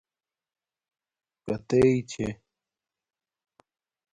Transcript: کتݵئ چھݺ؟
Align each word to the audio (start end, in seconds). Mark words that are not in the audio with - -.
کتݵئ 1.45 1.95
چھݺ؟ 2.09 2.27